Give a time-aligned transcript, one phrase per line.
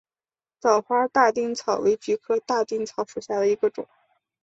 [0.59, 3.87] 早花大丁草为菊科大丁草属下的一个种。